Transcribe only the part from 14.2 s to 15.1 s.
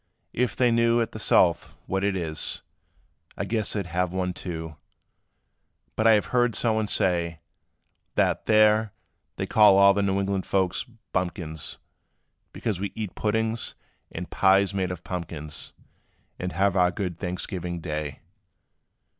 pies made of